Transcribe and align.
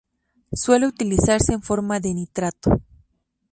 Suele 0.53 0.87
utilizarse 0.87 1.53
en 1.53 1.61
forma 1.61 1.99
de 1.99 2.11
nitrato. 2.15 2.71